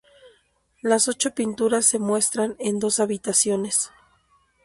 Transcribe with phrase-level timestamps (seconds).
[0.81, 3.91] Las ocho pinturas se muestran en dos habitaciones.